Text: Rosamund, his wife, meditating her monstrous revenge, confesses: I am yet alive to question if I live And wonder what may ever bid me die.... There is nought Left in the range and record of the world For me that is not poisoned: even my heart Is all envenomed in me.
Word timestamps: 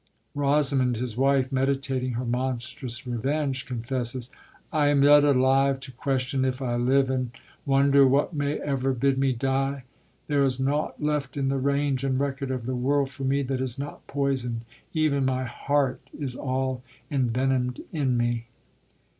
Rosamund, 0.33 0.97
his 0.97 1.15
wife, 1.15 1.51
meditating 1.51 2.13
her 2.13 2.25
monstrous 2.25 3.05
revenge, 3.05 3.67
confesses: 3.67 4.31
I 4.73 4.87
am 4.87 5.03
yet 5.03 5.23
alive 5.23 5.79
to 5.81 5.91
question 5.91 6.43
if 6.43 6.59
I 6.59 6.75
live 6.75 7.07
And 7.11 7.29
wonder 7.67 8.07
what 8.07 8.33
may 8.33 8.57
ever 8.61 8.93
bid 8.95 9.19
me 9.19 9.31
die.... 9.31 9.83
There 10.25 10.43
is 10.43 10.59
nought 10.59 10.99
Left 11.03 11.37
in 11.37 11.49
the 11.49 11.59
range 11.59 12.03
and 12.03 12.19
record 12.19 12.49
of 12.49 12.65
the 12.65 12.73
world 12.73 13.11
For 13.11 13.25
me 13.25 13.43
that 13.43 13.61
is 13.61 13.77
not 13.77 14.07
poisoned: 14.07 14.61
even 14.91 15.23
my 15.23 15.43
heart 15.43 16.01
Is 16.17 16.35
all 16.35 16.81
envenomed 17.11 17.81
in 17.93 18.17
me. 18.17 18.47